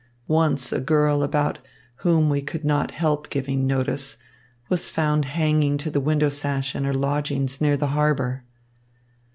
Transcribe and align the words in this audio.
Once 0.27 0.71
a 0.71 0.81
girl 0.81 1.21
about 1.21 1.59
whom 1.97 2.27
we 2.27 2.41
could 2.41 2.65
not 2.65 2.89
help 2.89 3.29
giving 3.29 3.67
notice 3.67 4.17
was 4.67 4.89
found 4.89 5.25
hanging 5.25 5.77
to 5.77 5.91
the 5.91 6.01
window 6.01 6.27
sash 6.29 6.75
in 6.75 6.85
her 6.85 6.91
lodgings 6.95 7.61
near 7.61 7.77
the 7.77 7.89
harbour." 7.93 8.43